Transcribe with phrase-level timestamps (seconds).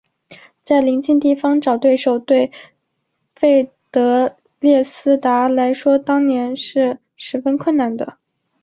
[0.63, 2.51] 在邻近地方找对手对
[3.35, 8.17] 费德列斯达来说当年是十分困难的。